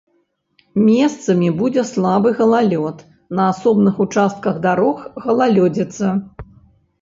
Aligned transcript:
Месцамі 0.85 1.49
будзе 1.59 1.83
слабы 1.89 2.29
галалёд, 2.39 3.03
на 3.41 3.45
асобных 3.51 4.01
участках 4.07 4.55
дарог 4.65 4.97
галалёдзіца. 5.27 6.07